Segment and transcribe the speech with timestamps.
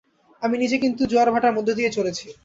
[0.41, 2.27] আমি নিজে কিন্তু জোয়ার-ভাঁটার মধ্য দিয়েই চলেছি।